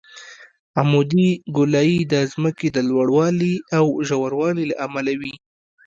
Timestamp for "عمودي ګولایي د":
0.79-2.13